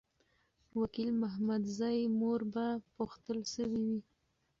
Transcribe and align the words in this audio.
وکیل 0.79 1.09
محمدزی 1.21 1.97
مور 2.19 2.41
به 2.53 2.65
پوښتل 2.95 3.39
سوې 3.55 3.81
وي. 3.87 3.99